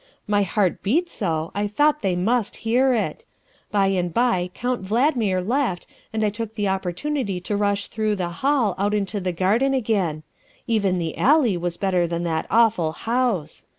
My 0.25 0.41
heart 0.41 0.81
beat 0.81 1.09
so 1.09 1.51
I 1.53 1.67
thought 1.67 2.01
they 2.01 2.15
must 2.15 2.55
hear 2.65 2.91
it. 2.91 3.23
By 3.69 3.85
and 3.89 4.11
by 4.11 4.49
Count 4.55 4.81
Valdmir 4.83 5.47
left 5.47 5.85
and 6.11 6.23
I 6.25 6.31
took 6.31 6.55
the 6.55 6.67
opportunity 6.67 7.39
to 7.41 7.55
rush 7.55 7.85
through 7.85 8.15
the 8.15 8.29
hall 8.41 8.73
out 8.79 8.95
into 8.95 9.19
the 9.19 9.31
garden 9.31 9.75
again; 9.75 10.23
even 10.65 10.97
the 10.97 11.15
alley 11.19 11.55
was 11.55 11.77
better 11.77 12.07
than 12.07 12.23
that 12.23 12.47
awful 12.49 12.93
house. 12.93 13.65